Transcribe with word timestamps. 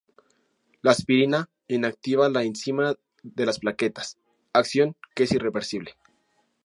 La 0.81 0.93
aspirina 0.93 1.41
inactiva 1.77 2.27
la 2.27 2.41
enzima 2.47 2.95
de 3.21 3.45
las 3.45 3.59
plaquetas, 3.59 4.17
acción 4.51 4.95
que 5.13 5.25
es 5.25 5.31
irreversible. 5.31 5.95